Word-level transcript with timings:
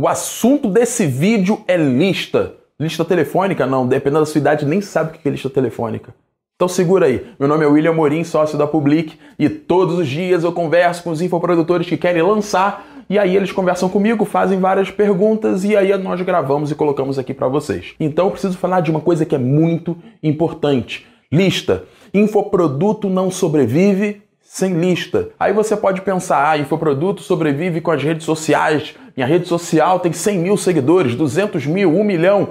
O 0.00 0.06
assunto 0.06 0.70
desse 0.70 1.08
vídeo 1.08 1.60
é 1.66 1.76
lista. 1.76 2.54
Lista 2.78 3.04
telefônica? 3.04 3.66
Não, 3.66 3.84
dependendo 3.84 4.20
da 4.20 4.26
sua 4.26 4.38
idade, 4.38 4.64
nem 4.64 4.80
sabe 4.80 5.10
o 5.10 5.12
que 5.20 5.26
é 5.26 5.32
lista 5.32 5.50
telefônica. 5.50 6.14
Então 6.54 6.68
segura 6.68 7.06
aí. 7.06 7.26
Meu 7.36 7.48
nome 7.48 7.64
é 7.64 7.66
William 7.66 7.94
Morim, 7.94 8.22
sócio 8.22 8.56
da 8.56 8.64
Public, 8.64 9.18
e 9.36 9.48
todos 9.48 9.98
os 9.98 10.06
dias 10.06 10.44
eu 10.44 10.52
converso 10.52 11.02
com 11.02 11.10
os 11.10 11.20
infoprodutores 11.20 11.88
que 11.88 11.96
querem 11.96 12.22
lançar, 12.22 12.86
e 13.10 13.18
aí 13.18 13.34
eles 13.34 13.50
conversam 13.50 13.88
comigo, 13.88 14.24
fazem 14.24 14.60
várias 14.60 14.88
perguntas 14.88 15.64
e 15.64 15.76
aí 15.76 15.98
nós 15.98 16.20
gravamos 16.20 16.70
e 16.70 16.76
colocamos 16.76 17.18
aqui 17.18 17.34
para 17.34 17.48
vocês. 17.48 17.96
Então 17.98 18.26
eu 18.26 18.30
preciso 18.30 18.56
falar 18.56 18.82
de 18.82 18.92
uma 18.92 19.00
coisa 19.00 19.26
que 19.26 19.34
é 19.34 19.38
muito 19.38 19.96
importante. 20.22 21.08
Lista. 21.32 21.82
Infoproduto 22.14 23.10
não 23.10 23.32
sobrevive 23.32 24.22
sem 24.50 24.72
lista. 24.72 25.28
Aí 25.38 25.52
você 25.52 25.76
pode 25.76 26.00
pensar, 26.00 26.50
ah, 26.50 26.58
infoproduto 26.58 27.20
sobrevive 27.20 27.82
com 27.82 27.90
as 27.90 28.02
redes 28.02 28.24
sociais. 28.24 28.94
Minha 29.14 29.26
rede 29.26 29.46
social 29.46 30.00
tem 30.00 30.10
100 30.10 30.38
mil 30.38 30.56
seguidores, 30.56 31.14
200 31.14 31.66
mil, 31.66 31.94
1 31.94 32.02
milhão. 32.02 32.48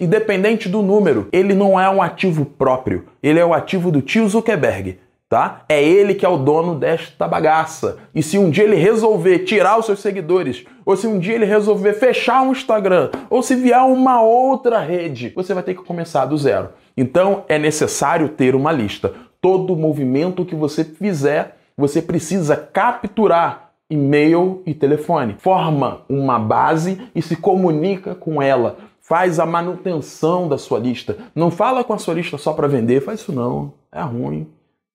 Independente 0.00 0.68
do 0.68 0.82
número, 0.82 1.28
ele 1.32 1.54
não 1.54 1.78
é 1.78 1.88
um 1.88 2.02
ativo 2.02 2.44
próprio. 2.44 3.06
Ele 3.22 3.38
é 3.38 3.46
o 3.46 3.54
ativo 3.54 3.92
do 3.92 4.02
tio 4.02 4.28
Zuckerberg. 4.28 4.98
Tá? 5.28 5.62
É 5.68 5.82
ele 5.82 6.14
que 6.14 6.26
é 6.26 6.28
o 6.28 6.36
dono 6.36 6.74
desta 6.74 7.28
bagaça. 7.28 7.96
E 8.12 8.20
se 8.20 8.36
um 8.36 8.50
dia 8.50 8.64
ele 8.64 8.76
resolver 8.76 9.40
tirar 9.40 9.78
os 9.78 9.86
seus 9.86 10.00
seguidores, 10.00 10.64
ou 10.84 10.96
se 10.96 11.06
um 11.06 11.18
dia 11.18 11.36
ele 11.36 11.46
resolver 11.46 11.94
fechar 11.94 12.42
um 12.42 12.52
Instagram, 12.52 13.10
ou 13.30 13.42
se 13.42 13.54
vier 13.54 13.80
uma 13.82 14.20
outra 14.20 14.80
rede, 14.80 15.32
você 15.34 15.54
vai 15.54 15.62
ter 15.62 15.74
que 15.74 15.82
começar 15.82 16.26
do 16.26 16.36
zero. 16.36 16.70
Então 16.96 17.44
é 17.48 17.58
necessário 17.58 18.28
ter 18.28 18.54
uma 18.54 18.70
lista 18.70 19.12
todo 19.44 19.76
movimento 19.76 20.42
que 20.42 20.54
você 20.54 20.82
fizer, 20.82 21.58
você 21.76 22.00
precisa 22.00 22.56
capturar 22.56 23.72
e-mail 23.90 24.62
e 24.64 24.72
telefone. 24.72 25.36
Forma 25.38 26.00
uma 26.08 26.38
base 26.38 26.98
e 27.14 27.20
se 27.20 27.36
comunica 27.36 28.14
com 28.14 28.40
ela. 28.40 28.78
Faz 29.02 29.38
a 29.38 29.44
manutenção 29.44 30.48
da 30.48 30.56
sua 30.56 30.78
lista. 30.78 31.18
Não 31.34 31.50
fala 31.50 31.84
com 31.84 31.92
a 31.92 31.98
sua 31.98 32.14
lista 32.14 32.38
só 32.38 32.54
para 32.54 32.66
vender, 32.66 33.02
faz 33.02 33.20
isso 33.20 33.34
não. 33.34 33.74
É 33.92 34.00
ruim. 34.00 34.48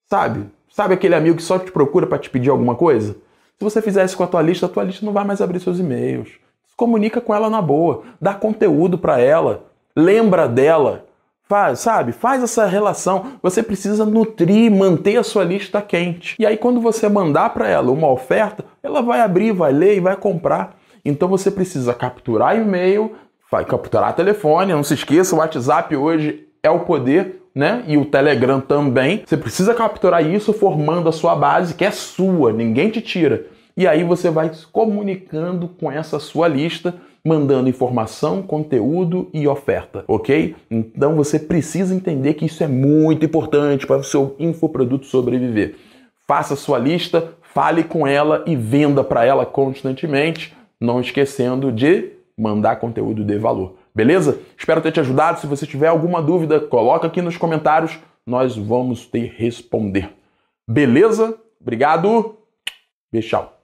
Sabe? 0.09 0.47
Sabe 0.67 0.95
aquele 0.95 1.13
amigo 1.13 1.37
que 1.37 1.43
só 1.43 1.59
te 1.59 1.71
procura 1.71 2.07
para 2.07 2.17
te 2.17 2.27
pedir 2.27 2.49
alguma 2.49 2.73
coisa? 2.73 3.13
Se 3.55 3.63
você 3.63 3.83
fizer 3.83 4.03
isso 4.03 4.17
com 4.17 4.23
a 4.23 4.27
tua 4.27 4.41
lista, 4.41 4.65
a 4.65 4.69
tua 4.69 4.83
lista 4.83 5.05
não 5.05 5.13
vai 5.13 5.25
mais 5.25 5.41
abrir 5.41 5.59
seus 5.59 5.77
e-mails. 5.77 6.29
Se 6.67 6.75
comunica 6.75 7.21
com 7.21 7.35
ela 7.35 7.51
na 7.51 7.61
boa, 7.61 8.01
dá 8.19 8.33
conteúdo 8.33 8.97
para 8.97 9.19
ela, 9.19 9.65
lembra 9.95 10.47
dela, 10.47 11.05
Faz, 11.49 11.79
sabe? 11.79 12.11
Faz 12.11 12.43
essa 12.43 12.67
relação. 12.67 13.25
Você 13.41 13.63
precisa 13.63 14.05
nutrir, 14.05 14.71
manter 14.71 15.17
a 15.17 15.23
sua 15.23 15.43
lista 15.43 15.81
quente. 15.81 16.35
E 16.37 16.45
aí, 16.45 16.55
quando 16.55 16.79
você 16.79 17.09
mandar 17.09 17.49
para 17.49 17.67
ela 17.67 17.91
uma 17.91 18.07
oferta, 18.07 18.63
ela 18.83 19.01
vai 19.01 19.19
abrir, 19.19 19.51
vai 19.51 19.73
ler 19.73 19.97
e 19.97 19.99
vai 19.99 20.15
comprar. 20.15 20.77
Então 21.03 21.27
você 21.27 21.49
precisa 21.49 21.91
capturar 21.91 22.55
e-mail, 22.55 23.15
vai 23.51 23.65
capturar 23.65 24.13
telefone. 24.13 24.73
Não 24.73 24.83
se 24.83 24.93
esqueça, 24.93 25.35
o 25.35 25.39
WhatsApp 25.39 25.95
hoje 25.95 26.47
é 26.61 26.69
o 26.69 26.81
poder, 26.81 27.41
né? 27.55 27.83
E 27.87 27.97
o 27.97 28.05
Telegram 28.05 28.61
também. 28.61 29.23
Você 29.25 29.35
precisa 29.35 29.73
capturar 29.73 30.23
isso 30.23 30.53
formando 30.53 31.09
a 31.09 31.11
sua 31.11 31.35
base, 31.35 31.73
que 31.73 31.83
é 31.83 31.89
sua, 31.89 32.53
ninguém 32.53 32.91
te 32.91 33.01
tira. 33.01 33.47
E 33.75 33.87
aí 33.87 34.03
você 34.03 34.29
vai 34.29 34.53
se 34.53 34.65
comunicando 34.67 35.67
com 35.67 35.91
essa 35.91 36.19
sua 36.19 36.47
lista 36.47 36.95
mandando 37.23 37.69
informação, 37.69 38.41
conteúdo 38.41 39.29
e 39.33 39.47
oferta, 39.47 40.03
ok? 40.07 40.55
Então 40.69 41.15
você 41.15 41.37
precisa 41.37 41.93
entender 41.93 42.33
que 42.33 42.45
isso 42.45 42.63
é 42.63 42.67
muito 42.67 43.25
importante 43.25 43.85
para 43.85 43.97
o 43.97 44.03
seu 44.03 44.35
infoproduto 44.39 45.05
sobreviver. 45.05 45.75
Faça 46.27 46.55
sua 46.55 46.77
lista, 46.77 47.33
fale 47.41 47.83
com 47.83 48.07
ela 48.07 48.43
e 48.45 48.55
venda 48.55 49.03
para 49.03 49.25
ela 49.25 49.45
constantemente, 49.45 50.55
não 50.79 51.01
esquecendo 51.01 51.71
de 51.71 52.11
mandar 52.37 52.77
conteúdo 52.77 53.23
de 53.23 53.37
valor. 53.37 53.75
Beleza? 53.93 54.39
Espero 54.57 54.81
ter 54.81 54.91
te 54.91 54.99
ajudado. 54.99 55.39
Se 55.39 55.47
você 55.47 55.65
tiver 55.65 55.87
alguma 55.87 56.21
dúvida, 56.21 56.59
coloca 56.59 57.07
aqui 57.07 57.21
nos 57.21 57.35
comentários, 57.35 57.99
nós 58.25 58.55
vamos 58.55 59.05
te 59.05 59.19
responder. 59.19 60.11
Beleza? 60.67 61.35
Obrigado. 61.59 62.37
Beijo. 63.11 63.58